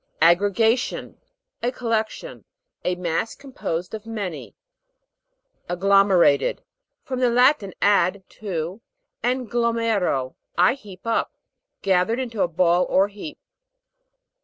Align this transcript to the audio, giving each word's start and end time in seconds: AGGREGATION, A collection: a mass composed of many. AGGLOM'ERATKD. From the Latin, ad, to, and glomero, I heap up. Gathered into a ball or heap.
AGGREGATION, 0.23 1.19
A 1.61 1.71
collection: 1.71 2.43
a 2.83 2.95
mass 2.95 3.35
composed 3.35 3.93
of 3.93 4.07
many. 4.07 4.55
AGGLOM'ERATKD. 5.69 6.61
From 7.03 7.19
the 7.19 7.29
Latin, 7.29 7.75
ad, 7.83 8.23
to, 8.29 8.81
and 9.21 9.47
glomero, 9.47 10.33
I 10.57 10.73
heap 10.73 11.05
up. 11.05 11.35
Gathered 11.83 12.19
into 12.19 12.41
a 12.41 12.47
ball 12.47 12.85
or 12.89 13.09
heap. 13.09 13.37